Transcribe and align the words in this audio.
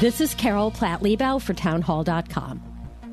This 0.00 0.22
is 0.22 0.34
Carol 0.34 0.70
Platt 0.70 1.02
Liebau 1.02 1.42
for 1.42 1.52
townhall.com. 1.52 2.62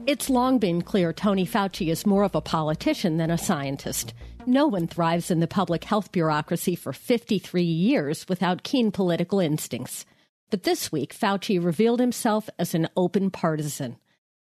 It's 0.05 0.29
long 0.29 0.57
been 0.57 0.81
clear 0.81 1.11
Tony 1.11 1.45
Fauci 1.45 1.89
is 1.89 2.05
more 2.05 2.23
of 2.23 2.33
a 2.33 2.39
politician 2.39 3.17
than 3.17 3.29
a 3.29 3.37
scientist. 3.37 4.13
No 4.45 4.67
one 4.67 4.87
thrives 4.87 5.29
in 5.29 5.41
the 5.41 5.49
public 5.49 5.83
health 5.83 6.13
bureaucracy 6.13 6.77
for 6.77 6.93
53 6.93 7.61
years 7.61 8.25
without 8.29 8.63
keen 8.63 8.93
political 8.93 9.41
instincts. 9.41 10.05
But 10.49 10.63
this 10.63 10.89
week, 10.89 11.13
Fauci 11.13 11.61
revealed 11.61 11.99
himself 11.99 12.49
as 12.57 12.73
an 12.73 12.87
open 12.95 13.31
partisan. 13.31 13.97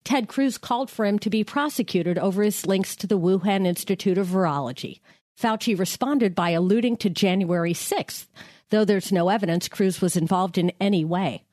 Ted 0.03 0.27
Cruz 0.27 0.57
called 0.57 0.89
for 0.89 1.05
him 1.05 1.19
to 1.19 1.29
be 1.29 1.43
prosecuted 1.43 2.17
over 2.17 2.41
his 2.41 2.65
links 2.65 2.95
to 2.95 3.05
the 3.05 3.19
Wuhan 3.19 3.67
Institute 3.67 4.17
of 4.17 4.25
Virology. 4.25 5.01
Fauci 5.39 5.77
responded 5.77 6.33
by 6.33 6.49
alluding 6.49 6.97
to 6.97 7.11
January 7.11 7.75
6th, 7.75 8.25
though 8.71 8.85
there's 8.85 9.11
no 9.11 9.29
evidence 9.29 9.67
Cruz 9.67 10.01
was 10.01 10.17
involved 10.17 10.57
in 10.57 10.71
any 10.81 11.05
way. 11.05 11.43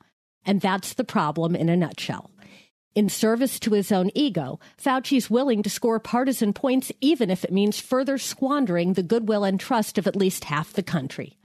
And 0.45 0.61
that's 0.61 0.93
the 0.93 1.03
problem 1.03 1.55
in 1.55 1.69
a 1.69 1.77
nutshell. 1.77 2.31
In 2.93 3.07
service 3.07 3.59
to 3.61 3.71
his 3.71 3.91
own 3.91 4.11
ego, 4.13 4.59
Fauci's 4.77 5.29
willing 5.29 5.63
to 5.63 5.69
score 5.69 5.99
partisan 5.99 6.51
points 6.51 6.91
even 6.99 7.29
if 7.29 7.45
it 7.45 7.53
means 7.53 7.79
further 7.79 8.17
squandering 8.17 8.93
the 8.93 9.03
goodwill 9.03 9.45
and 9.45 9.59
trust 9.59 9.97
of 9.97 10.07
at 10.07 10.15
least 10.15 10.45
half 10.45 10.73
the 10.73 10.83
country. 10.83 11.37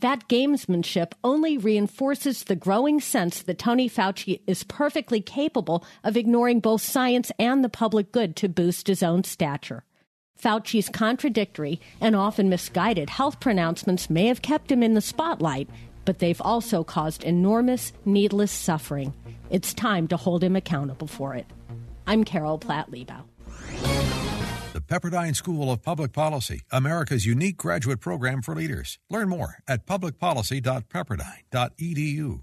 That 0.00 0.28
gamesmanship 0.28 1.12
only 1.22 1.58
reinforces 1.58 2.44
the 2.44 2.56
growing 2.56 3.00
sense 3.00 3.42
that 3.42 3.58
Tony 3.58 3.88
Fauci 3.88 4.40
is 4.46 4.64
perfectly 4.64 5.20
capable 5.20 5.84
of 6.02 6.16
ignoring 6.16 6.60
both 6.60 6.80
science 6.80 7.30
and 7.38 7.62
the 7.62 7.68
public 7.68 8.10
good 8.10 8.34
to 8.36 8.48
boost 8.48 8.86
his 8.86 9.02
own 9.02 9.24
stature. 9.24 9.84
Fauci's 10.42 10.88
contradictory 10.88 11.80
and 12.00 12.16
often 12.16 12.48
misguided 12.48 13.10
health 13.10 13.40
pronouncements 13.40 14.08
may 14.08 14.26
have 14.26 14.40
kept 14.40 14.72
him 14.72 14.82
in 14.82 14.94
the 14.94 15.02
spotlight, 15.02 15.68
but 16.04 16.18
they've 16.18 16.40
also 16.40 16.84
caused 16.84 17.24
enormous, 17.24 17.92
needless 18.04 18.52
suffering. 18.52 19.14
It's 19.50 19.74
time 19.74 20.06
to 20.08 20.16
hold 20.16 20.42
him 20.44 20.56
accountable 20.56 21.06
for 21.06 21.34
it. 21.34 21.46
I'm 22.06 22.24
Carol 22.24 22.58
Platt 22.58 22.90
Liebau. 22.90 23.22
The 24.72 24.80
Pepperdine 24.80 25.34
School 25.34 25.72
of 25.72 25.82
Public 25.82 26.12
Policy, 26.12 26.60
America's 26.70 27.26
unique 27.26 27.56
graduate 27.56 28.00
program 28.00 28.42
for 28.42 28.54
leaders. 28.54 29.00
Learn 29.08 29.28
more 29.28 29.56
at 29.66 29.86
publicpolicy.pepperdine.edu. 29.86 32.42